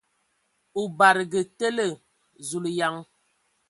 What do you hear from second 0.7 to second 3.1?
O badǝgǝ tele! Zulǝyan!